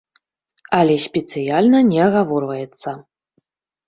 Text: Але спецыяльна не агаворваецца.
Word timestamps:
Але 0.77 0.95
спецыяльна 1.03 1.81
не 1.89 1.99
агаворваецца. 2.05 2.89